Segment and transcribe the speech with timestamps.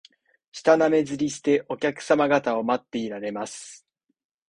[0.51, 3.85] 舌なめずりして、お客さま方を待っていられます